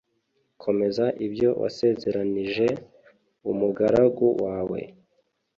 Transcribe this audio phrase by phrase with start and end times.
[0.63, 2.67] komeza ibyo wasezeranije
[3.51, 4.79] umugaragu wawe